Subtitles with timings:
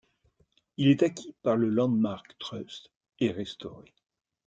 [0.77, 3.93] Il est acquis par le Landmark Trust et restauré.